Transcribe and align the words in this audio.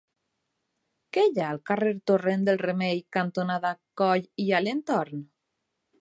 Què 1.17 1.25
hi 1.27 1.41
ha 1.43 1.49
al 1.55 1.59
carrer 1.71 1.91
Torrent 2.11 2.47
del 2.47 2.59
Remei 2.63 3.03
cantonada 3.19 3.75
Coll 4.03 4.27
i 4.47 4.53
Alentorn? 4.61 5.27